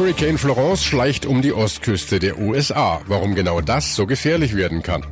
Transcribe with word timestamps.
Hurricane 0.00 0.38
Florence 0.38 0.82
schleicht 0.82 1.26
um 1.26 1.42
die 1.42 1.52
Ostküste 1.52 2.20
der 2.20 2.38
USA. 2.38 3.02
Warum 3.06 3.34
genau 3.34 3.60
das 3.60 3.94
so 3.94 4.06
gefährlich 4.06 4.56
werden 4.56 4.82
kann. 4.82 5.04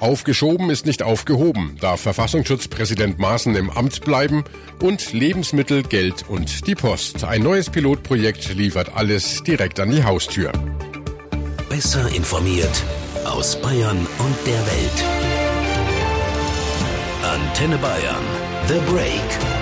Aufgeschoben 0.00 0.68
ist 0.68 0.84
nicht 0.84 1.02
aufgehoben. 1.02 1.78
Darf 1.80 2.02
Verfassungsschutzpräsident 2.02 3.18
Maaßen 3.18 3.56
im 3.56 3.70
Amt 3.70 4.02
bleiben? 4.02 4.44
Und 4.82 5.14
Lebensmittel, 5.14 5.82
Geld 5.82 6.26
und 6.28 6.66
die 6.66 6.74
Post. 6.74 7.24
Ein 7.24 7.42
neues 7.42 7.70
Pilotprojekt 7.70 8.54
liefert 8.54 8.94
alles 8.94 9.42
direkt 9.44 9.80
an 9.80 9.90
die 9.90 10.04
Haustür. 10.04 10.52
Besser 11.70 12.06
informiert 12.14 12.84
aus 13.24 13.58
Bayern 13.62 13.96
und 13.96 14.36
der 14.46 14.60
Welt. 14.66 15.04
Antenne 17.22 17.78
Bayern. 17.78 18.24
The 18.68 18.92
Break. 18.92 19.53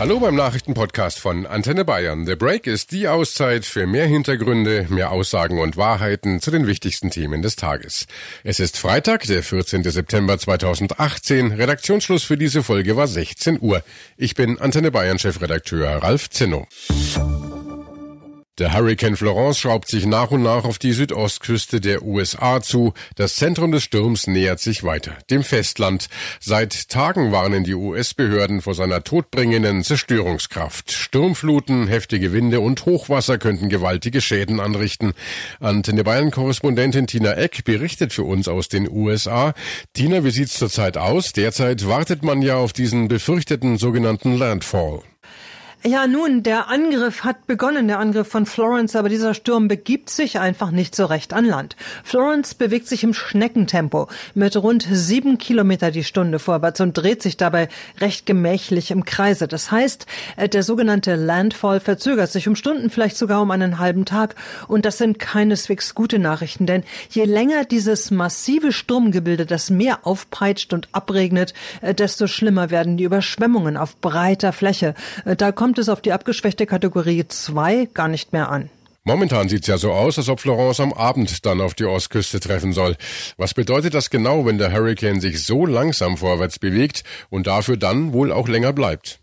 Hallo 0.00 0.18
beim 0.18 0.34
Nachrichtenpodcast 0.34 1.20
von 1.20 1.46
Antenne 1.46 1.84
Bayern. 1.84 2.26
The 2.26 2.34
Break 2.34 2.66
ist 2.66 2.90
die 2.90 3.06
Auszeit 3.06 3.64
für 3.64 3.86
mehr 3.86 4.06
Hintergründe, 4.06 4.86
mehr 4.90 5.12
Aussagen 5.12 5.60
und 5.60 5.76
Wahrheiten 5.76 6.40
zu 6.40 6.50
den 6.50 6.66
wichtigsten 6.66 7.10
Themen 7.10 7.42
des 7.42 7.54
Tages. 7.54 8.06
Es 8.42 8.58
ist 8.58 8.76
Freitag, 8.76 9.22
der 9.22 9.44
14. 9.44 9.84
September 9.84 10.36
2018. 10.36 11.52
Redaktionsschluss 11.52 12.24
für 12.24 12.36
diese 12.36 12.64
Folge 12.64 12.96
war 12.96 13.06
16 13.06 13.58
Uhr. 13.60 13.84
Ich 14.16 14.34
bin 14.34 14.58
Antenne 14.58 14.90
Bayern 14.90 15.20
Chefredakteur 15.20 16.02
Ralf 16.02 16.28
Zinno. 16.28 16.66
Der 18.58 18.72
Hurricane 18.72 19.16
Florence 19.16 19.58
schraubt 19.58 19.88
sich 19.88 20.06
nach 20.06 20.30
und 20.30 20.44
nach 20.44 20.62
auf 20.62 20.78
die 20.78 20.92
Südostküste 20.92 21.80
der 21.80 22.04
USA 22.04 22.62
zu. 22.62 22.94
Das 23.16 23.34
Zentrum 23.34 23.72
des 23.72 23.82
Sturms 23.82 24.28
nähert 24.28 24.60
sich 24.60 24.84
weiter, 24.84 25.18
dem 25.28 25.42
Festland. 25.42 26.08
Seit 26.38 26.88
Tagen 26.88 27.32
warnen 27.32 27.64
die 27.64 27.74
US-Behörden 27.74 28.62
vor 28.62 28.76
seiner 28.76 29.02
todbringenden 29.02 29.82
Zerstörungskraft. 29.82 30.92
Sturmfluten, 30.92 31.88
heftige 31.88 32.32
Winde 32.32 32.60
und 32.60 32.86
Hochwasser 32.86 33.38
könnten 33.38 33.70
gewaltige 33.70 34.20
Schäden 34.20 34.60
anrichten. 34.60 35.14
Antenne 35.58 36.04
Bayern-Korrespondentin 36.04 37.08
Tina 37.08 37.32
Eck 37.32 37.64
berichtet 37.64 38.12
für 38.12 38.22
uns 38.22 38.46
aus 38.46 38.68
den 38.68 38.88
USA. 38.88 39.52
Tina, 39.94 40.22
wie 40.22 40.30
sieht's 40.30 40.54
zurzeit 40.56 40.96
aus? 40.96 41.32
Derzeit 41.32 41.88
wartet 41.88 42.22
man 42.22 42.40
ja 42.40 42.58
auf 42.58 42.72
diesen 42.72 43.08
befürchteten 43.08 43.78
sogenannten 43.78 44.38
Landfall. 44.38 45.02
Ja, 45.86 46.06
nun, 46.06 46.42
der 46.42 46.70
Angriff 46.70 47.24
hat 47.24 47.46
begonnen, 47.46 47.88
der 47.88 47.98
Angriff 47.98 48.28
von 48.28 48.46
Florence, 48.46 48.96
aber 48.96 49.10
dieser 49.10 49.34
Sturm 49.34 49.68
begibt 49.68 50.08
sich 50.08 50.40
einfach 50.40 50.70
nicht 50.70 50.96
so 50.96 51.04
recht 51.04 51.34
an 51.34 51.44
Land. 51.44 51.76
Florence 52.04 52.54
bewegt 52.54 52.88
sich 52.88 53.04
im 53.04 53.12
Schneckentempo 53.12 54.08
mit 54.34 54.56
rund 54.56 54.88
sieben 54.90 55.36
Kilometer 55.36 55.90
die 55.90 56.02
Stunde 56.02 56.38
vorwärts 56.38 56.80
und 56.80 56.94
dreht 56.94 57.20
sich 57.20 57.36
dabei 57.36 57.68
recht 58.00 58.24
gemächlich 58.24 58.92
im 58.92 59.04
Kreise. 59.04 59.46
Das 59.46 59.70
heißt, 59.70 60.06
äh, 60.38 60.48
der 60.48 60.62
sogenannte 60.62 61.16
Landfall 61.16 61.80
verzögert 61.80 62.32
sich 62.32 62.48
um 62.48 62.56
Stunden, 62.56 62.88
vielleicht 62.88 63.18
sogar 63.18 63.42
um 63.42 63.50
einen 63.50 63.78
halben 63.78 64.06
Tag. 64.06 64.36
Und 64.68 64.86
das 64.86 64.96
sind 64.96 65.18
keineswegs 65.18 65.94
gute 65.94 66.18
Nachrichten, 66.18 66.64
denn 66.64 66.82
je 67.10 67.24
länger 67.24 67.66
dieses 67.66 68.10
massive 68.10 68.72
Sturmgebilde 68.72 69.44
das 69.44 69.68
Meer 69.68 70.06
aufpeitscht 70.06 70.72
und 70.72 70.88
abregnet, 70.92 71.52
äh, 71.82 71.92
desto 71.92 72.26
schlimmer 72.26 72.70
werden 72.70 72.96
die 72.96 73.04
Überschwemmungen 73.04 73.76
auf 73.76 74.00
breiter 74.00 74.54
Fläche. 74.54 74.94
Äh, 75.26 75.36
da 75.36 75.52
kommt 75.52 75.73
kommt 75.74 75.80
es 75.80 75.88
auf 75.88 76.00
die 76.00 76.12
abgeschwächte 76.12 76.66
Kategorie 76.66 77.26
2 77.26 77.88
gar 77.92 78.06
nicht 78.06 78.32
mehr 78.32 78.48
an. 78.48 78.70
Momentan 79.02 79.48
sieht 79.48 79.62
es 79.62 79.66
ja 79.66 79.76
so 79.76 79.90
aus, 79.90 80.16
als 80.18 80.28
ob 80.28 80.38
Florence 80.38 80.78
am 80.78 80.92
Abend 80.92 81.44
dann 81.44 81.60
auf 81.60 81.74
die 81.74 81.84
Ostküste 81.84 82.38
treffen 82.38 82.72
soll. 82.72 82.94
Was 83.38 83.54
bedeutet 83.54 83.92
das 83.92 84.08
genau, 84.08 84.46
wenn 84.46 84.56
der 84.56 84.72
Hurricane 84.72 85.20
sich 85.20 85.44
so 85.44 85.66
langsam 85.66 86.16
vorwärts 86.16 86.60
bewegt 86.60 87.02
und 87.28 87.48
dafür 87.48 87.76
dann 87.76 88.12
wohl 88.12 88.30
auch 88.30 88.46
länger 88.46 88.72
bleibt? 88.72 89.18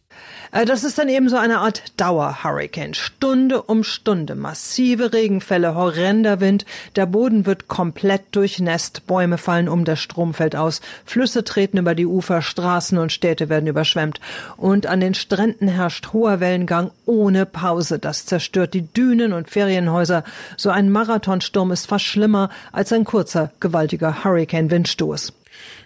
Äh, 0.51 0.65
das 0.65 0.83
ist 0.83 0.97
dann 0.97 1.09
eben 1.09 1.29
so 1.29 1.37
eine 1.37 1.59
Art 1.59 1.83
Dauer-Hurricane. 1.97 2.93
Stunde 2.93 3.61
um 3.61 3.83
Stunde. 3.83 4.35
Massive 4.35 5.13
Regenfälle, 5.13 5.75
horrender 5.75 6.39
Wind. 6.39 6.65
Der 6.95 7.05
Boden 7.05 7.45
wird 7.45 7.67
komplett 7.67 8.23
durchnässt. 8.31 9.07
Bäume 9.07 9.37
fallen 9.37 9.69
um, 9.69 9.85
der 9.85 9.95
Strom 9.95 10.33
fällt 10.33 10.55
aus. 10.55 10.81
Flüsse 11.05 11.43
treten 11.43 11.77
über 11.77 11.95
die 11.95 12.05
Ufer, 12.05 12.41
Straßen 12.41 12.97
und 12.97 13.11
Städte 13.11 13.49
werden 13.49 13.67
überschwemmt. 13.67 14.19
Und 14.57 14.87
an 14.87 14.99
den 14.99 15.13
Stränden 15.13 15.67
herrscht 15.67 16.13
hoher 16.13 16.39
Wellengang 16.39 16.91
ohne 17.05 17.45
Pause. 17.45 17.99
Das 17.99 18.25
zerstört 18.25 18.73
die 18.73 18.85
Dünen 18.93 19.33
und 19.33 19.49
Ferienhäuser. 19.49 20.23
So 20.57 20.69
ein 20.69 20.89
Marathonsturm 20.89 21.71
ist 21.71 21.87
fast 21.87 22.05
schlimmer 22.05 22.49
als 22.71 22.91
ein 22.91 23.05
kurzer, 23.05 23.51
gewaltiger 23.59 24.23
Hurricane-Windstoß. 24.23 25.33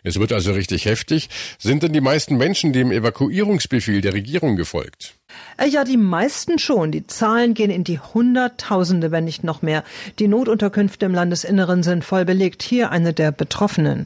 Es 0.05 0.19
wird 0.19 0.31
also 0.31 0.53
richtig 0.53 0.85
heftig. 0.85 1.29
Sind 1.57 1.81
denn 1.81 1.91
die 1.91 1.99
meisten 1.99 2.37
Menschen 2.37 2.73
dem 2.73 2.91
Evakuierungsbefehl 2.91 4.01
der 4.01 4.13
Regierung 4.13 4.55
gefolgt? 4.55 5.15
Äh, 5.57 5.67
ja, 5.67 5.83
die 5.83 5.97
meisten 5.97 6.59
schon. 6.59 6.91
Die 6.91 7.07
Zahlen 7.07 7.53
gehen 7.53 7.71
in 7.71 7.83
die 7.83 7.99
Hunderttausende, 7.99 9.11
wenn 9.11 9.23
nicht 9.23 9.43
noch 9.43 9.61
mehr. 9.61 9.83
Die 10.19 10.27
Notunterkünfte 10.27 11.05
im 11.05 11.13
Landesinneren 11.13 11.81
sind 11.81 12.03
voll 12.03 12.25
belegt. 12.25 12.61
Hier 12.61 12.91
eine 12.91 13.13
der 13.13 13.31
Betroffenen. 13.31 14.05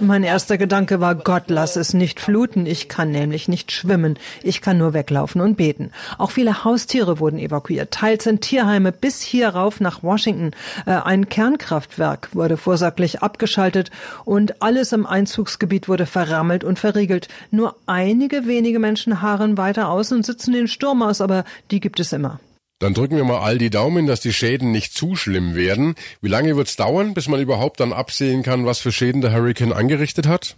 Mein 0.00 0.22
erster 0.22 0.58
Gedanke 0.58 1.00
war, 1.00 1.14
Gott, 1.14 1.44
lass 1.48 1.76
es 1.76 1.94
nicht 1.94 2.20
fluten. 2.20 2.66
Ich 2.66 2.88
kann 2.88 3.10
nämlich 3.10 3.48
nicht 3.48 3.72
schwimmen. 3.72 4.18
Ich 4.42 4.60
kann 4.60 4.78
nur 4.78 4.92
weglaufen 4.92 5.40
und 5.40 5.56
beten. 5.56 5.92
Auch 6.18 6.30
viele 6.30 6.64
Haustiere 6.64 7.18
wurden 7.18 7.38
evakuiert. 7.38 7.90
Teils 7.90 8.24
sind 8.24 8.42
Tierheime 8.42 8.92
bis 8.92 9.22
hier 9.22 9.48
rauf 9.48 9.80
nach 9.80 10.02
Washington. 10.02 10.50
Äh, 10.84 10.92
ein 10.92 11.30
Kernkraftwerk 11.32 12.34
wurde 12.34 12.58
vorsorglich 12.58 13.22
abgeschaltet 13.22 13.90
und 14.26 14.60
alles 14.60 14.92
im 14.92 15.06
Einzugsgebiet 15.06 15.88
wurde 15.88 16.04
verrammelt 16.04 16.62
und 16.62 16.78
verriegelt. 16.78 17.28
Nur 17.50 17.74
einige 17.86 18.46
wenige 18.46 18.78
Menschen 18.78 19.22
harren 19.22 19.56
weiter 19.56 19.88
aus 19.88 20.12
und 20.12 20.26
sitzen 20.26 20.52
den 20.52 20.68
Sturm 20.68 21.02
aus, 21.02 21.22
aber 21.22 21.44
die 21.70 21.80
gibt 21.80 22.00
es 22.00 22.12
immer. 22.12 22.38
Dann 22.80 22.92
drücken 22.92 23.16
wir 23.16 23.24
mal 23.24 23.40
all 23.40 23.56
die 23.56 23.70
Daumen, 23.70 24.06
dass 24.06 24.20
die 24.20 24.34
Schäden 24.34 24.72
nicht 24.72 24.92
zu 24.92 25.16
schlimm 25.16 25.54
werden. 25.54 25.94
Wie 26.20 26.28
lange 26.28 26.54
wird 26.54 26.68
es 26.68 26.76
dauern, 26.76 27.14
bis 27.14 27.28
man 27.28 27.40
überhaupt 27.40 27.80
dann 27.80 27.94
absehen 27.94 28.42
kann, 28.42 28.66
was 28.66 28.80
für 28.80 28.92
Schäden 28.92 29.22
der 29.22 29.32
Hurricane 29.32 29.72
angerichtet 29.72 30.26
hat? 30.26 30.56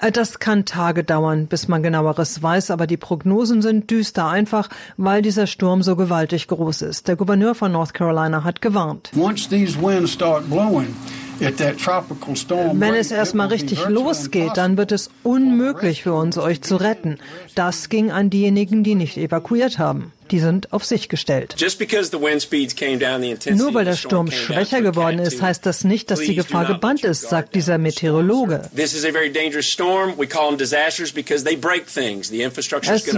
Äh, 0.00 0.12
das 0.12 0.38
kann 0.38 0.64
Tage 0.64 1.04
dauern, 1.04 1.46
bis 1.46 1.68
man 1.68 1.82
genaueres 1.82 2.42
weiß, 2.42 2.70
aber 2.70 2.86
die 2.86 2.96
Prognosen 2.96 3.62
sind 3.62 3.90
düster 3.90 4.28
einfach, 4.28 4.68
weil 4.96 5.22
dieser 5.22 5.46
Sturm 5.46 5.82
so 5.82 5.96
gewaltig 5.96 6.48
groß 6.48 6.82
ist. 6.82 7.08
Der 7.08 7.16
Gouverneur 7.16 7.54
von 7.54 7.72
North 7.72 7.94
Carolina 7.94 8.44
hat 8.44 8.60
gewarnt. 8.60 9.10
Once 9.16 9.48
these 9.48 9.80
winds 9.80 10.12
start 10.12 10.48
blowing, 10.48 10.94
wenn 11.40 12.94
es 12.94 13.10
erstmal 13.10 13.48
richtig 13.48 13.88
losgeht, 13.88 14.56
dann 14.56 14.76
wird 14.76 14.92
es 14.92 15.10
unmöglich 15.22 16.02
für 16.02 16.14
uns, 16.14 16.38
euch 16.38 16.62
zu 16.62 16.76
retten. 16.76 17.18
Das 17.54 17.88
ging 17.88 18.10
an 18.10 18.30
diejenigen, 18.30 18.84
die 18.84 18.94
nicht 18.94 19.16
evakuiert 19.16 19.78
haben. 19.78 20.12
Die 20.30 20.40
sind 20.40 20.72
auf 20.72 20.84
sich 20.84 21.10
gestellt. 21.10 21.54
Nur 21.60 23.74
weil 23.74 23.84
der 23.84 23.96
Sturm 23.96 24.30
schwächer 24.30 24.80
geworden 24.80 25.18
ist, 25.18 25.42
heißt 25.42 25.66
das 25.66 25.84
nicht, 25.84 26.10
dass 26.10 26.20
die 26.20 26.34
Gefahr 26.34 26.64
gebannt 26.64 27.04
ist, 27.04 27.28
sagt 27.28 27.54
dieser 27.54 27.76
Meteorologe. 27.76 28.62
Es 28.74 29.02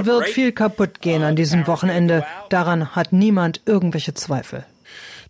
wird 0.05 0.29
viel 0.29 0.53
kaputt 0.53 1.01
gehen 1.01 1.23
an 1.23 1.37
diesem 1.37 1.67
Wochenende. 1.67 2.27
Daran 2.51 2.97
hat 2.97 3.13
niemand 3.13 3.61
irgendwelche 3.67 4.15
Zweifel. 4.15 4.65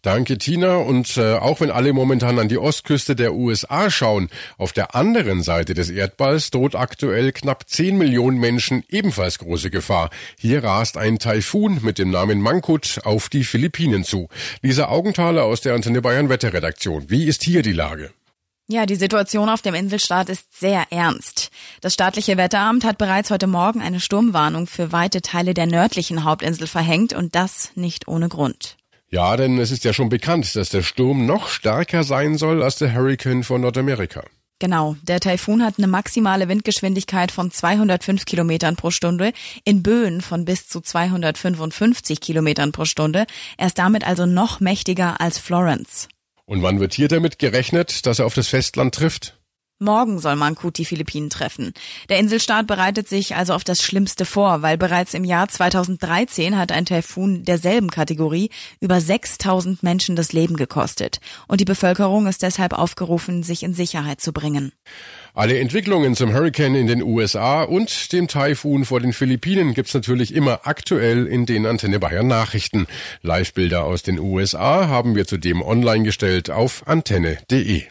Danke, 0.06 0.38
Tina. 0.38 0.76
Und 0.76 1.16
äh, 1.16 1.34
auch 1.34 1.60
wenn 1.60 1.72
alle 1.72 1.92
momentan 1.92 2.38
an 2.38 2.48
die 2.48 2.58
Ostküste 2.58 3.16
der 3.16 3.34
USA 3.34 3.90
schauen, 3.90 4.28
auf 4.56 4.72
der 4.72 4.94
anderen 4.94 5.42
Seite 5.42 5.74
des 5.74 5.90
Erdballs 5.90 6.52
droht 6.52 6.76
aktuell 6.76 7.32
knapp 7.32 7.68
10 7.68 7.98
Millionen 7.98 8.38
Menschen 8.38 8.84
ebenfalls 8.88 9.40
große 9.40 9.68
Gefahr. 9.68 10.10
Hier 10.38 10.62
rast 10.62 10.96
ein 10.96 11.18
Taifun 11.18 11.80
mit 11.82 11.98
dem 11.98 12.12
Namen 12.12 12.40
Mangkut 12.40 13.00
auf 13.02 13.28
die 13.28 13.42
Philippinen 13.42 14.04
zu. 14.04 14.28
Lisa 14.62 14.86
Augenthaler 14.86 15.42
aus 15.42 15.60
der 15.60 15.74
Antenne 15.74 16.02
Bayern 16.02 16.28
Wetterredaktion. 16.28 17.10
Wie 17.10 17.24
ist 17.24 17.42
hier 17.42 17.62
die 17.62 17.72
Lage? 17.72 18.12
Ja, 18.68 18.86
die 18.86 18.94
Situation 18.94 19.48
auf 19.48 19.62
dem 19.62 19.74
Inselstaat 19.74 20.28
ist 20.28 20.56
sehr 20.56 20.84
ernst. 20.90 21.50
Das 21.80 21.94
staatliche 21.94 22.36
Wetteramt 22.36 22.84
hat 22.84 22.96
bereits 22.96 23.32
heute 23.32 23.48
Morgen 23.48 23.82
eine 23.82 23.98
Sturmwarnung 23.98 24.68
für 24.68 24.92
weite 24.92 25.20
Teile 25.20 25.52
der 25.52 25.66
nördlichen 25.66 26.22
Hauptinsel 26.22 26.68
verhängt 26.68 27.12
und 27.12 27.34
das 27.34 27.72
nicht 27.74 28.06
ohne 28.06 28.28
Grund. 28.28 28.76
Ja, 29.16 29.34
denn 29.34 29.56
es 29.56 29.70
ist 29.70 29.82
ja 29.84 29.94
schon 29.94 30.10
bekannt, 30.10 30.54
dass 30.56 30.68
der 30.68 30.82
Sturm 30.82 31.24
noch 31.24 31.48
stärker 31.48 32.04
sein 32.04 32.36
soll 32.36 32.62
als 32.62 32.76
der 32.76 32.92
Hurricane 32.92 33.44
von 33.44 33.62
Nordamerika. 33.62 34.22
Genau, 34.58 34.94
der 35.04 35.20
Taifun 35.20 35.62
hat 35.62 35.78
eine 35.78 35.86
maximale 35.86 36.50
Windgeschwindigkeit 36.50 37.32
von 37.32 37.50
205 37.50 38.26
Kilometern 38.26 38.76
pro 38.76 38.90
Stunde, 38.90 39.32
in 39.64 39.82
Böen 39.82 40.20
von 40.20 40.44
bis 40.44 40.68
zu 40.68 40.82
255 40.82 42.20
Kilometern 42.20 42.72
pro 42.72 42.84
Stunde. 42.84 43.24
Er 43.56 43.68
ist 43.68 43.78
damit 43.78 44.06
also 44.06 44.26
noch 44.26 44.60
mächtiger 44.60 45.18
als 45.18 45.38
Florence. 45.38 46.08
Und 46.44 46.60
wann 46.60 46.78
wird 46.78 46.92
hier 46.92 47.08
damit 47.08 47.38
gerechnet, 47.38 48.04
dass 48.04 48.18
er 48.18 48.26
auf 48.26 48.34
das 48.34 48.48
Festland 48.48 48.94
trifft? 48.94 49.35
Morgen 49.78 50.18
soll 50.20 50.36
Mangkut 50.36 50.78
die 50.78 50.86
Philippinen 50.86 51.28
treffen. 51.28 51.74
Der 52.08 52.18
Inselstaat 52.18 52.66
bereitet 52.66 53.08
sich 53.08 53.36
also 53.36 53.52
auf 53.52 53.62
das 53.62 53.82
Schlimmste 53.82 54.24
vor, 54.24 54.62
weil 54.62 54.78
bereits 54.78 55.12
im 55.12 55.22
Jahr 55.22 55.48
2013 55.48 56.56
hat 56.56 56.72
ein 56.72 56.86
Taifun 56.86 57.44
derselben 57.44 57.90
Kategorie 57.90 58.48
über 58.80 59.02
6000 59.02 59.82
Menschen 59.82 60.16
das 60.16 60.32
Leben 60.32 60.56
gekostet. 60.56 61.20
Und 61.46 61.60
die 61.60 61.66
Bevölkerung 61.66 62.26
ist 62.26 62.42
deshalb 62.42 62.72
aufgerufen, 62.72 63.42
sich 63.42 63.62
in 63.62 63.74
Sicherheit 63.74 64.22
zu 64.22 64.32
bringen. 64.32 64.72
Alle 65.34 65.58
Entwicklungen 65.58 66.16
zum 66.16 66.32
Hurricane 66.32 66.74
in 66.74 66.86
den 66.86 67.02
USA 67.02 67.62
und 67.62 68.14
dem 68.14 68.28
Taifun 68.28 68.86
vor 68.86 69.00
den 69.00 69.12
Philippinen 69.12 69.74
gibt's 69.74 69.92
natürlich 69.92 70.32
immer 70.34 70.60
aktuell 70.64 71.26
in 71.26 71.44
den 71.44 71.66
Antenne 71.66 72.00
Bayern 72.00 72.26
Nachrichten. 72.26 72.86
Live-Bilder 73.20 73.84
aus 73.84 74.02
den 74.02 74.18
USA 74.18 74.88
haben 74.88 75.14
wir 75.14 75.26
zudem 75.26 75.60
online 75.60 76.04
gestellt 76.04 76.48
auf 76.48 76.88
antenne.de. 76.88 77.84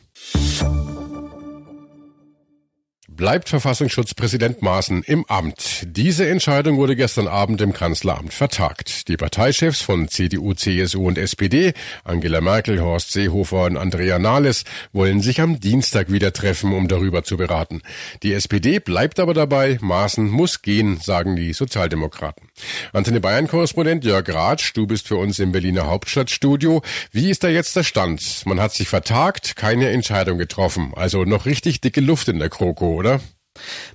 bleibt 3.16 3.50
Verfassungsschutzpräsident 3.50 4.62
Maaßen 4.62 5.04
im 5.04 5.26
Amt. 5.26 5.84
Diese 5.86 6.28
Entscheidung 6.28 6.78
wurde 6.78 6.96
gestern 6.96 7.28
Abend 7.28 7.62
im 7.62 7.74
Kanzleramt 7.74 8.34
vertagt. 8.34 9.08
Die 9.08 9.18
Parteichefs 9.18 9.82
von 9.82 10.08
CDU, 10.08 10.54
CSU 10.54 11.08
und 11.08 11.18
SPD, 11.18 11.74
Angela 12.04 12.42
Merkel, 12.42 12.82
Horst 12.82 13.12
Seehofer 13.12 13.66
und 13.66 13.78
Andrea 13.78 14.20
Nahles, 14.20 14.64
wollen 14.94 15.22
sich 15.22 15.42
am 15.42 15.60
Dienstag 15.60 16.12
wieder 16.12 16.34
treffen, 16.34 16.74
um 16.74 16.88
darüber 16.88 17.24
zu 17.24 17.38
beraten. 17.38 17.82
Die 18.24 18.34
SPD 18.34 18.80
bleibt 18.80 19.20
aber 19.20 19.34
dabei, 19.34 19.78
Maaßen 19.82 20.30
muss 20.30 20.62
gehen, 20.62 21.00
sagen 21.00 21.36
die 21.36 21.54
Sozialdemokraten. 21.54 22.44
Antenne 22.94 23.19
Bayern-Korrespondent 23.19 24.06
Jörg 24.06 24.28
Ratsch, 24.30 24.72
du 24.74 24.88
bist 24.88 25.07
für 25.07 25.18
uns 25.18 25.40
im 25.40 25.52
Berliner 25.52 25.88
Hauptstadtstudio. 25.88 26.81
Wie 27.12 27.30
ist 27.30 27.44
da 27.44 27.50
jetzt 27.50 27.75
der 27.75 27.84
Stand? 27.84 28.46
Man 28.46 28.60
hat 28.60 28.74
sich 28.74 28.88
vertagt, 28.88 29.56
keine 29.56 29.90
Entscheidung 29.90 30.38
getroffen, 30.38 30.94
also 30.96 31.25
noch 31.25 31.46
richtig 31.46 31.81
dicke 31.81 32.02
Luft 32.02 32.28
in 32.28 32.40
der 32.40 32.50
Kroko, 32.50 32.94
oder? 32.94 33.19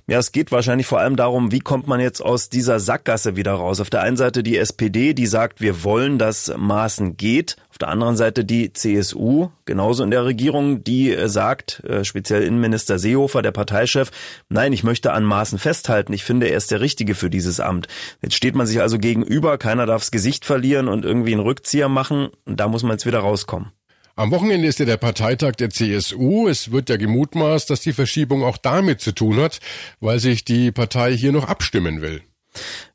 Ja, 0.07 0.19
es 0.19 0.31
geht 0.31 0.51
wahrscheinlich 0.51 0.87
vor 0.87 0.99
allem 0.99 1.15
darum, 1.15 1.51
wie 1.51 1.59
kommt 1.59 1.87
man 1.87 1.99
jetzt 1.99 2.21
aus 2.21 2.49
dieser 2.49 2.79
Sackgasse 2.79 3.35
wieder 3.35 3.53
raus. 3.53 3.79
Auf 3.79 3.89
der 3.89 4.01
einen 4.01 4.17
Seite 4.17 4.43
die 4.43 4.57
SPD, 4.57 5.13
die 5.13 5.27
sagt, 5.27 5.61
wir 5.61 5.83
wollen, 5.83 6.17
dass 6.17 6.51
Maßen 6.55 7.17
geht. 7.17 7.55
Auf 7.69 7.77
der 7.77 7.87
anderen 7.87 8.17
Seite 8.17 8.43
die 8.43 8.73
CSU, 8.73 9.49
genauso 9.65 10.03
in 10.03 10.11
der 10.11 10.25
Regierung, 10.25 10.83
die 10.83 11.11
äh, 11.11 11.29
sagt, 11.29 11.83
äh, 11.85 12.03
speziell 12.03 12.43
Innenminister 12.43 12.99
Seehofer, 12.99 13.41
der 13.41 13.51
Parteichef, 13.51 14.11
nein, 14.49 14.73
ich 14.73 14.83
möchte 14.83 15.13
an 15.13 15.23
Maßen 15.23 15.57
festhalten. 15.57 16.13
Ich 16.13 16.23
finde, 16.23 16.47
er 16.47 16.57
ist 16.57 16.71
der 16.71 16.81
Richtige 16.81 17.15
für 17.15 17.29
dieses 17.29 17.59
Amt. 17.59 17.87
Jetzt 18.21 18.35
steht 18.35 18.55
man 18.55 18.67
sich 18.67 18.81
also 18.81 18.97
gegenüber, 18.97 19.57
keiner 19.57 19.85
darf 19.85 20.01
das 20.01 20.11
Gesicht 20.11 20.45
verlieren 20.45 20.87
und 20.87 21.05
irgendwie 21.05 21.33
einen 21.33 21.41
Rückzieher 21.41 21.89
machen. 21.89 22.29
Und 22.45 22.59
da 22.59 22.67
muss 22.67 22.83
man 22.83 22.93
jetzt 22.93 23.05
wieder 23.05 23.19
rauskommen. 23.19 23.71
Am 24.15 24.31
Wochenende 24.31 24.67
ist 24.67 24.79
ja 24.79 24.85
der 24.85 24.97
Parteitag 24.97 25.53
der 25.53 25.69
CSU. 25.69 26.47
Es 26.47 26.71
wird 26.71 26.89
ja 26.89 26.97
gemutmaßt, 26.97 27.69
dass 27.69 27.81
die 27.81 27.93
Verschiebung 27.93 28.43
auch 28.43 28.57
damit 28.57 29.01
zu 29.01 29.13
tun 29.13 29.37
hat, 29.37 29.59
weil 29.99 30.19
sich 30.19 30.43
die 30.43 30.71
Partei 30.71 31.15
hier 31.15 31.31
noch 31.31 31.47
abstimmen 31.47 32.01
will. 32.01 32.21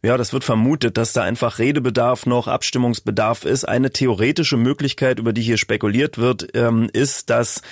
Ja, 0.03 0.17
das 0.17 0.33
wird 0.33 0.45
vermutet, 0.45 0.99
dass 0.99 1.13
da 1.13 1.23
einfach 1.23 1.59
Redebedarf 1.59 2.27
noch, 2.27 2.47
Abstimmungsbedarf 2.47 3.45
ist. 3.45 3.65
Eine 3.65 3.91
theoretische 3.91 4.57
Möglichkeit, 4.57 5.19
über 5.19 5.33
die 5.33 5.43
hier 5.43 5.57
spekuliert 5.57 6.19
wird, 6.19 6.49
ähm, 6.55 6.91
ist, 6.93 7.31
dass 7.31 7.63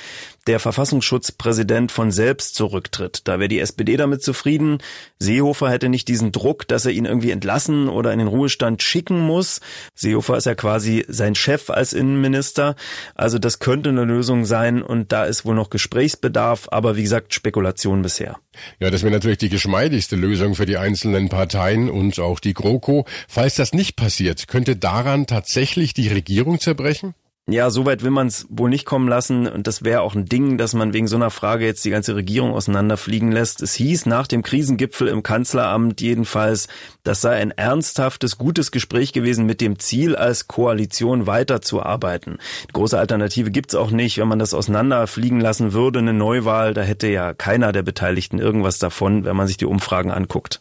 der 0.47 0.61
Verfassungsschutzpräsident 0.61 1.93
von 1.93 2.11
selbst 2.11 2.55
zurücktritt. 2.55 3.23
Da 3.25 3.39
wäre 3.39 3.49
die 3.49 3.61
SPD 3.61 3.97
damit 3.97 4.23
zufrieden. 4.23 4.79
Seehofer 5.19 5.71
hätte 5.71 5.89
nicht 5.89 6.09
diesen 6.09 6.33
Druck, 6.33 6.67
dass 6.69 6.87
er 6.87 6.93
ihn 6.93 7.05
irgendwie 7.05 7.31
entlassen 7.31 7.89
oder 7.89 8.13
in 8.13 8.19
den 8.19 8.29
Ruhestand 8.29 8.83
schicken 8.83 9.21
muss. 9.21 9.61
Seehofer 9.95 10.37
ist 10.37 10.47
ja 10.47 10.55
quasi 10.55 11.05
sein 11.09 11.35
Chef 11.35 11.71
als 11.71 11.93
Innenminister. 11.93 12.77
Also 13.15 13.39
das 13.39 13.59
könnte 13.59 13.91
eine 13.91 14.05
Lösung 14.05 14.45
sein 14.45 14.83
und 14.83 15.13
da 15.13 15.25
ist 15.25 15.45
wohl 15.45 15.55
noch 15.55 15.71
Gesprächsbedarf, 15.71 16.69
aber 16.71 16.97
wie 16.97 17.03
gesagt 17.03 17.35
Spekulation 17.35 18.03
bisher. 18.03 18.39
Ja, 18.81 18.91
das 18.91 19.03
wäre 19.03 19.13
natürlich 19.13 19.39
die 19.39 19.49
geschmeidigste 19.49 20.17
Lösung 20.17 20.55
für 20.55 20.67
die 20.67 20.77
einzelnen 20.77 21.29
Parteien 21.29 21.91
und 21.91 22.19
auch 22.21 22.41
die 22.41 22.55
GroKo. 22.55 23.05
Falls 23.29 23.55
das 23.55 23.73
nicht 23.73 23.97
passiert, 23.97 24.49
könnte 24.49 24.77
daran 24.77 25.27
tatsächlich 25.27 25.95
die 25.95 26.09
Regierung 26.09 26.61
zerbrechen? 26.61 27.15
Ja, 27.47 27.69
so 27.69 27.85
weit 27.85 28.03
will 28.03 28.11
man 28.11 28.29
es 28.29 28.47
wohl 28.49 28.71
nicht 28.71 28.87
kommen 28.87 29.07
lassen. 29.07 29.47
Und 29.47 29.67
das 29.67 29.85
wäre 29.85 30.01
auch 30.01 30.15
ein 30.15 30.25
Ding, 30.25 30.57
dass 30.57 30.73
man 30.73 30.95
wegen 30.95 31.07
so 31.07 31.17
einer 31.17 31.29
Frage 31.29 31.67
jetzt 31.67 31.85
die 31.85 31.91
ganze 31.91 32.17
Regierung 32.17 32.55
auseinanderfliegen 32.55 33.31
lässt. 33.31 33.61
Es 33.61 33.75
hieß 33.75 34.07
nach 34.07 34.27
dem 34.27 34.43
Krisengipfel 34.43 35.09
im 35.09 35.23
Kanzleramt 35.23 36.01
jedenfalls, 36.01 36.69
das 37.03 37.21
sei 37.21 37.37
ein 37.37 37.51
ernsthaftes, 37.51 38.39
gutes 38.39 38.71
Gespräch 38.71 39.13
gewesen 39.13 39.45
mit 39.45 39.61
dem 39.61 39.79
Ziel, 39.79 40.17
als 40.17 40.49
Koalition 40.49 41.27
weiterzuarbeiten. 41.27 42.39
Große 42.73 42.99
Alternative 42.99 43.51
gibt's 43.51 43.75
auch 43.75 43.91
nicht. 43.91 44.17
Wenn 44.17 44.29
man 44.29 44.39
das 44.39 44.55
auseinanderfliegen 44.55 45.41
lassen 45.41 45.75
würde, 45.75 45.99
eine 45.99 46.15
Neuwahl, 46.15 46.73
da 46.73 46.81
hätte 46.81 47.09
ja 47.09 47.35
keiner 47.35 47.73
der 47.73 47.83
Beteiligten 47.83 48.39
irgendwas 48.39 48.79
davon, 48.79 49.27
wenn 49.27 49.37
man 49.37 49.49
sich 49.49 49.59
die 49.59 49.67
Umfragen 49.67 50.11
anguckt. 50.11 50.61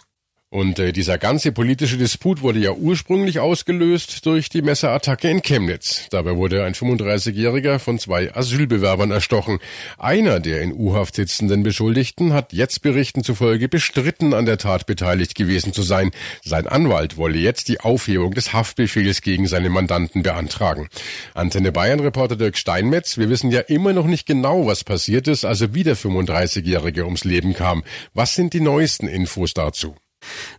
Und 0.53 0.77
äh, 0.77 0.91
dieser 0.93 1.17
ganze 1.17 1.51
politische 1.51 1.97
Disput 1.97 2.43
wurde 2.43 2.59
ja 2.59 2.73
ursprünglich 2.73 3.39
ausgelöst 3.39 4.23
durch 4.27 4.49
die 4.49 4.61
Messerattacke 4.61 5.27
in 5.27 5.41
Chemnitz. 5.41 6.05
Dabei 6.11 6.35
wurde 6.35 6.63
ein 6.63 6.75
35-Jähriger 6.75 7.79
von 7.79 7.97
zwei 7.97 8.31
Asylbewerbern 8.35 9.09
erstochen. 9.09 9.57
Einer 9.97 10.39
der 10.39 10.61
in 10.61 10.71
U-Haft 10.71 11.15
sitzenden 11.15 11.63
Beschuldigten 11.63 12.33
hat 12.33 12.53
jetzt 12.53 12.83
Berichten 12.83 13.23
zufolge 13.23 13.67
bestritten, 13.67 14.35
an 14.35 14.45
der 14.45 14.59
Tat 14.59 14.85
beteiligt 14.85 15.33
gewesen 15.33 15.73
zu 15.73 15.81
sein. 15.81 16.11
Sein 16.43 16.67
Anwalt 16.67 17.17
wolle 17.17 17.39
jetzt 17.39 17.67
die 17.67 17.79
Aufhebung 17.79 18.35
des 18.35 18.53
Haftbefehls 18.53 19.23
gegen 19.23 19.47
seine 19.47 19.71
Mandanten 19.71 20.21
beantragen. 20.21 20.87
Antenne 21.33 21.71
Bayern-Reporter 21.71 22.35
Dirk 22.35 22.59
Steinmetz, 22.59 23.17
wir 23.17 23.27
wissen 23.27 23.49
ja 23.49 23.61
immer 23.61 23.93
noch 23.93 24.05
nicht 24.05 24.27
genau, 24.27 24.67
was 24.67 24.83
passiert 24.83 25.27
ist, 25.27 25.45
also 25.45 25.73
wie 25.73 25.81
der 25.81 25.97
35-Jährige 25.97 27.05
ums 27.05 27.23
Leben 27.23 27.55
kam. 27.55 27.83
Was 28.13 28.35
sind 28.35 28.53
die 28.53 28.61
neuesten 28.61 29.07
Infos 29.07 29.55
dazu? 29.55 29.95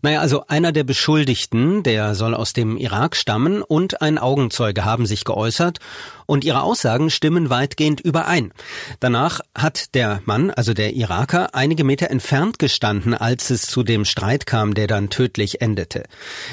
Naja, 0.03 0.21
also 0.21 0.45
einer 0.49 0.73
der 0.73 0.85
Beschuldigten, 0.85 1.83
der 1.83 2.15
soll 2.15 2.35
aus 2.35 2.53
dem 2.53 2.77
Irak 2.77 3.17
stammen 3.17 3.63
und 3.63 4.03
ein 4.03 4.19
Augenzeuge 4.19 4.85
haben 4.85 5.07
sich 5.07 5.25
geäußert 5.25 5.79
und 6.27 6.45
ihre 6.45 6.63
Aussagen 6.63 7.11
stimmen 7.11 7.51
weitgehend 7.51 8.01
überein. 8.01 8.53
Danach 9.01 9.41
hat 9.55 9.95
der 9.95 10.23
Mann, 10.25 10.51
also 10.51 10.75
der 10.75 10.95
Iraker, 10.95 11.55
einige 11.55 11.85
Meter 11.85 12.11
entfernt 12.11 12.59
gestanden, 12.59 13.15
als 13.15 13.51
es 13.51 13.63
zu 13.63 13.83
dem 13.83 14.05
Streit 14.05 14.47
kam, 14.47 14.75
der 14.75 14.87
dann 14.87 15.11
tödlich 15.11 15.61
endete. 15.61 16.05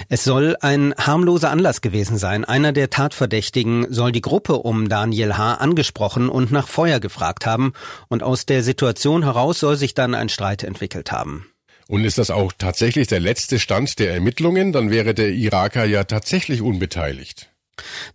Es 0.09 0.23
soll 0.23 0.57
ein 0.61 0.93
harmloser 0.97 1.51
Anlass 1.51 1.81
gewesen 1.81 2.17
sein. 2.17 2.45
Einer 2.45 2.71
der 2.71 2.89
Tatverdächtigen 2.89 3.87
soll 3.89 4.11
die 4.11 4.21
Gruppe 4.21 4.55
um 4.55 4.89
Daniel 4.89 5.37
H. 5.37 5.55
angesprochen 5.55 6.29
und 6.29 6.51
nach 6.51 6.67
Feuer 6.67 6.99
gefragt 6.99 7.45
haben 7.45 7.73
und 8.07 8.23
aus 8.23 8.45
der 8.45 8.63
Situation 8.63 9.23
heraus 9.23 9.59
soll 9.59 9.77
sich 9.77 9.93
dann 9.93 10.15
ein 10.15 10.29
Streit 10.29 10.63
entwickelt 10.63 11.11
haben. 11.11 11.47
Und 11.87 12.05
ist 12.05 12.17
das 12.17 12.31
auch 12.31 12.53
tatsächlich 12.57 13.07
der 13.07 13.19
letzte 13.19 13.59
Stand 13.59 13.99
der 13.99 14.13
Ermittlungen? 14.13 14.71
Dann 14.71 14.89
wäre 14.89 15.13
der 15.13 15.29
Iraker 15.29 15.85
ja 15.85 16.03
tatsächlich 16.03 16.61
unbeteiligt. 16.61 17.51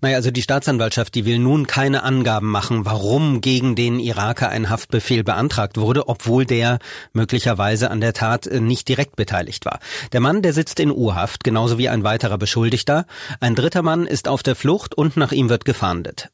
Naja, 0.01 0.17
also 0.17 0.31
die 0.31 0.43
Staatsanwaltschaft, 0.43 1.15
die 1.15 1.25
will 1.25 1.39
nun 1.39 1.67
keine 1.67 2.03
Angaben 2.03 2.51
machen, 2.51 2.85
warum 2.85 3.41
gegen 3.41 3.75
den 3.75 3.99
Iraker 3.99 4.49
ein 4.49 4.71
Haftbefehl 4.71 5.25
beantragt 5.25 5.77
wurde, 5.77 6.09
obwohl 6.09 6.45
der 6.45 6.79
möglicherweise 7.13 7.91
an 7.91 8.01
der 8.01 8.13
Tat 8.13 8.47
äh, 8.47 8.61
nicht 8.61 8.89
direkt 8.89 9.17
beteiligt 9.17 9.65
war. 9.65 9.81
Der 10.13 10.21
Mann, 10.21 10.43
der 10.43 10.53
sitzt 10.53 10.81
in 10.81 10.91
U-Haft, 10.91 11.45
genauso 11.45 11.79
wie 11.79 11.89
ein 11.89 12.05
weiterer 12.05 12.39
Beschuldigter. 12.39 13.07
Ein 13.41 13.55
dritter 13.55 13.83
Mann 13.83 14.07
ist 14.07 14.29
auf 14.29 14.43
der 14.43 14.57
Flucht 14.57 14.95
und 14.95 15.17
nach 15.17 15.33
ihm 15.33 15.49
wird 15.49 15.65
gefahndet. 15.65 16.31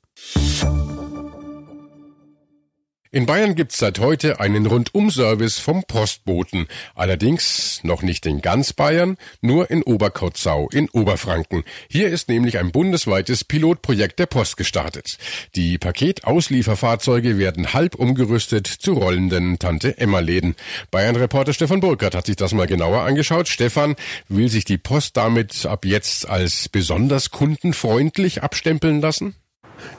In 3.14 3.26
Bayern 3.26 3.54
gibt's 3.54 3.76
seit 3.76 3.98
heute 3.98 4.40
einen 4.40 4.64
Rundumservice 4.64 5.58
vom 5.58 5.84
Postboten. 5.84 6.66
Allerdings 6.94 7.80
noch 7.82 8.00
nicht 8.00 8.24
in 8.24 8.40
ganz 8.40 8.72
Bayern, 8.72 9.18
nur 9.42 9.70
in 9.70 9.82
Oberkotzau 9.82 10.70
in 10.72 10.88
Oberfranken. 10.88 11.62
Hier 11.90 12.08
ist 12.08 12.30
nämlich 12.30 12.56
ein 12.56 12.72
bundesweites 12.72 13.44
Pilotprojekt 13.44 14.18
der 14.18 14.24
Post 14.24 14.56
gestartet. 14.56 15.18
Die 15.56 15.76
Paketauslieferfahrzeuge 15.76 17.36
werden 17.36 17.74
halb 17.74 17.96
umgerüstet 17.96 18.66
zu 18.66 18.94
rollenden 18.94 19.58
Tante-Emma-Läden. 19.58 20.56
Bayern-Reporter 20.90 21.52
Stefan 21.52 21.80
Burkhardt 21.80 22.14
hat 22.14 22.24
sich 22.24 22.36
das 22.36 22.54
mal 22.54 22.66
genauer 22.66 23.02
angeschaut. 23.02 23.46
Stefan, 23.46 23.94
will 24.30 24.48
sich 24.48 24.64
die 24.64 24.78
Post 24.78 25.18
damit 25.18 25.66
ab 25.66 25.84
jetzt 25.84 26.26
als 26.26 26.70
besonders 26.70 27.30
kundenfreundlich 27.30 28.42
abstempeln 28.42 29.02
lassen? 29.02 29.34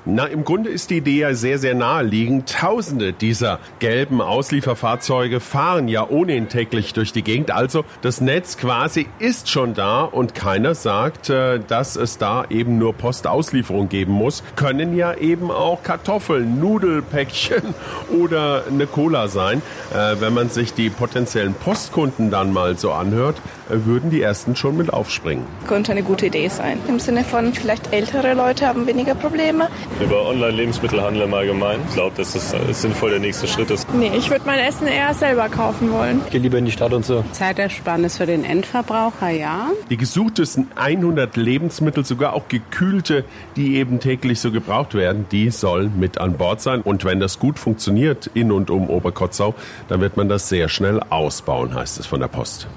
Na, 0.05 0.25
im 0.25 0.43
Grunde 0.43 0.69
ist 0.69 0.89
die 0.89 0.97
Idee 0.97 1.19
ja 1.19 1.33
sehr, 1.33 1.59
sehr 1.59 1.75
naheliegend. 1.75 2.51
Tausende 2.51 3.13
dieser 3.13 3.59
gelben 3.79 4.21
Auslieferfahrzeuge 4.21 5.39
fahren 5.39 5.87
ja 5.87 6.07
ohnehin 6.09 6.49
täglich 6.49 6.93
durch 6.93 7.13
die 7.13 7.23
Gegend. 7.23 7.51
Also 7.51 7.85
das 8.01 8.19
Netz 8.19 8.57
quasi 8.57 9.07
ist 9.19 9.49
schon 9.49 9.73
da 9.73 10.03
und 10.03 10.35
keiner 10.35 10.75
sagt, 10.75 11.29
äh, 11.29 11.59
dass 11.59 11.95
es 11.95 12.17
da 12.17 12.45
eben 12.49 12.77
nur 12.77 12.93
Postauslieferung 12.93 13.89
geben 13.89 14.13
muss. 14.13 14.43
Können 14.55 14.95
ja 14.95 15.13
eben 15.13 15.51
auch 15.51 15.83
Kartoffeln, 15.83 16.59
Nudelpäckchen 16.59 17.73
oder 18.11 18.63
eine 18.69 18.87
Cola 18.87 19.27
sein. 19.27 19.61
Äh, 19.93 20.19
wenn 20.19 20.33
man 20.33 20.49
sich 20.49 20.73
die 20.73 20.89
potenziellen 20.89 21.53
Postkunden 21.53 22.29
dann 22.29 22.51
mal 22.51 22.77
so 22.77 22.91
anhört, 22.91 23.37
äh, 23.69 23.85
würden 23.85 24.09
die 24.09 24.21
ersten 24.21 24.55
schon 24.55 24.77
mit 24.77 24.91
aufspringen. 24.91 25.45
Könnte 25.67 25.91
eine 25.91 26.03
gute 26.03 26.25
Idee 26.25 26.49
sein. 26.49 26.77
Im 26.87 26.99
Sinne 26.99 27.23
von 27.23 27.53
vielleicht 27.53 27.93
ältere 27.93 28.33
Leute 28.33 28.67
haben 28.67 28.85
weniger 28.87 29.15
Probleme 29.15 29.69
Über 30.03 30.27
Online-Lebensmittelhandel 30.27 31.23
im 31.23 31.33
Allgemeinen. 31.33 31.83
Ich 31.87 31.93
glaube, 31.93 32.15
dass 32.17 32.33
das 32.33 32.55
sinnvoll 32.81 33.11
der 33.11 33.19
nächste 33.19 33.47
Schritt 33.47 33.69
ist. 33.71 33.87
Nee, 33.93 34.11
ich 34.17 34.29
würde 34.29 34.43
mein 34.45 34.59
Essen 34.59 34.87
eher 34.87 35.13
selber 35.13 35.49
kaufen 35.49 35.91
wollen. 35.91 36.21
Ich 36.25 36.31
gehe 36.31 36.41
lieber 36.41 36.57
in 36.57 36.65
die 36.65 36.71
Stadt 36.71 36.93
und 36.93 37.05
so. 37.05 37.23
Zeitersparnis 37.31 38.17
für 38.17 38.25
den 38.25 38.43
Endverbraucher, 38.43 39.29
ja. 39.29 39.69
Die 39.89 39.97
gesuchtesten 39.97 40.67
100 40.75 41.37
Lebensmittel, 41.37 42.05
sogar 42.05 42.33
auch 42.33 42.47
gekühlte, 42.47 43.23
die 43.55 43.75
eben 43.75 43.99
täglich 43.99 44.39
so 44.39 44.51
gebraucht 44.51 44.95
werden, 44.95 45.25
die 45.31 45.49
sollen 45.51 45.99
mit 45.99 46.17
an 46.17 46.33
Bord 46.33 46.61
sein. 46.61 46.81
Und 46.81 47.05
wenn 47.05 47.19
das 47.19 47.39
gut 47.39 47.59
funktioniert 47.59 48.29
in 48.33 48.51
und 48.51 48.69
um 48.69 48.89
Oberkotzau, 48.89 49.53
dann 49.89 50.01
wird 50.01 50.17
man 50.17 50.29
das 50.29 50.49
sehr 50.49 50.69
schnell 50.69 50.99
ausbauen, 51.09 51.75
heißt 51.75 51.99
es 51.99 52.05
von 52.05 52.19
der 52.19 52.27
Post. 52.27 52.67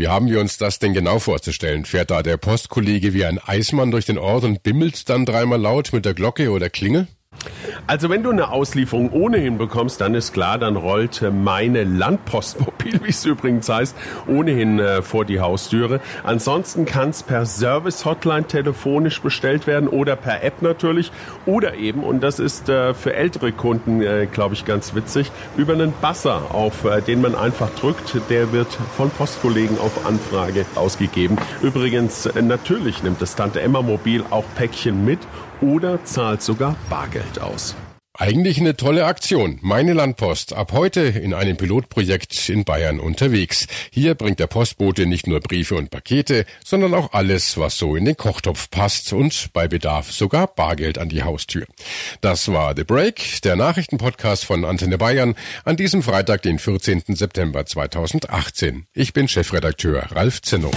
Wie 0.00 0.08
haben 0.08 0.30
wir 0.30 0.40
uns 0.40 0.56
das 0.56 0.78
denn 0.78 0.94
genau 0.94 1.18
vorzustellen? 1.18 1.84
Fährt 1.84 2.10
da 2.10 2.22
der 2.22 2.38
Postkollege 2.38 3.12
wie 3.12 3.26
ein 3.26 3.38
Eismann 3.38 3.90
durch 3.90 4.06
den 4.06 4.16
Ort 4.16 4.44
und 4.44 4.62
bimmelt 4.62 5.10
dann 5.10 5.26
dreimal 5.26 5.60
laut 5.60 5.92
mit 5.92 6.06
der 6.06 6.14
Glocke 6.14 6.52
oder 6.52 6.70
Klingel? 6.70 7.06
Also 7.86 8.08
wenn 8.08 8.22
du 8.22 8.30
eine 8.30 8.50
Auslieferung 8.50 9.10
ohnehin 9.12 9.58
bekommst, 9.58 10.00
dann 10.00 10.14
ist 10.14 10.32
klar, 10.32 10.58
dann 10.58 10.76
rollt 10.76 11.24
meine 11.32 11.84
Landpostmobil, 11.84 13.00
wie 13.04 13.08
es 13.08 13.24
übrigens 13.24 13.68
heißt, 13.68 13.96
ohnehin 14.26 14.78
äh, 14.78 15.02
vor 15.02 15.24
die 15.24 15.40
Haustüre. 15.40 16.00
Ansonsten 16.22 16.84
kann 16.84 17.10
es 17.10 17.22
per 17.22 17.46
Service-Hotline 17.46 18.46
telefonisch 18.46 19.20
bestellt 19.20 19.66
werden 19.66 19.88
oder 19.88 20.16
per 20.16 20.42
App 20.44 20.62
natürlich 20.62 21.10
oder 21.46 21.74
eben, 21.74 22.04
und 22.04 22.22
das 22.22 22.38
ist 22.38 22.68
äh, 22.68 22.94
für 22.94 23.14
ältere 23.14 23.52
Kunden, 23.52 24.02
äh, 24.02 24.26
glaube 24.30 24.54
ich, 24.54 24.64
ganz 24.64 24.94
witzig, 24.94 25.30
über 25.56 25.72
einen 25.72 25.92
Basser, 26.00 26.54
auf 26.54 26.84
äh, 26.84 27.00
den 27.00 27.20
man 27.20 27.34
einfach 27.34 27.70
drückt. 27.70 28.14
Der 28.28 28.52
wird 28.52 28.68
von 28.96 29.10
Postkollegen 29.10 29.78
auf 29.78 30.06
Anfrage 30.06 30.64
ausgegeben. 30.74 31.36
Übrigens, 31.62 32.26
äh, 32.26 32.42
natürlich 32.42 33.02
nimmt 33.02 33.20
das 33.20 33.34
Tante 33.34 33.60
Emma 33.60 33.82
Mobil 33.82 34.24
auch 34.30 34.44
Päckchen 34.56 35.04
mit 35.04 35.18
oder 35.60 36.04
zahlt 36.04 36.42
sogar 36.42 36.76
Bargeld 36.88 37.40
aus. 37.40 37.74
Eigentlich 38.20 38.58
eine 38.58 38.76
tolle 38.76 39.06
Aktion. 39.06 39.58
Meine 39.62 39.94
Landpost. 39.94 40.52
Ab 40.52 40.72
heute 40.72 41.00
in 41.00 41.32
einem 41.32 41.56
Pilotprojekt 41.56 42.50
in 42.50 42.64
Bayern 42.64 43.00
unterwegs. 43.00 43.66
Hier 43.90 44.14
bringt 44.14 44.40
der 44.40 44.46
Postbote 44.46 45.06
nicht 45.06 45.26
nur 45.26 45.40
Briefe 45.40 45.76
und 45.76 45.90
Pakete, 45.90 46.44
sondern 46.62 46.92
auch 46.92 47.14
alles, 47.14 47.56
was 47.56 47.78
so 47.78 47.96
in 47.96 48.04
den 48.04 48.18
Kochtopf 48.18 48.68
passt 48.68 49.12
und 49.14 49.50
bei 49.54 49.68
Bedarf 49.68 50.12
sogar 50.12 50.48
Bargeld 50.48 50.98
an 50.98 51.08
die 51.08 51.22
Haustür. 51.22 51.64
Das 52.20 52.52
war 52.52 52.74
The 52.76 52.84
Break, 52.84 53.40
der 53.42 53.56
Nachrichtenpodcast 53.56 54.44
von 54.44 54.66
Antenne 54.66 54.98
Bayern 54.98 55.34
an 55.64 55.78
diesem 55.78 56.02
Freitag, 56.02 56.42
den 56.42 56.58
14. 56.58 57.04
September 57.08 57.64
2018. 57.64 58.84
Ich 58.92 59.14
bin 59.14 59.28
Chefredakteur 59.28 60.12
Ralf 60.12 60.42
Zinno. 60.42 60.72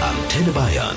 Antenne 0.00 0.52
Bayern. 0.52 0.96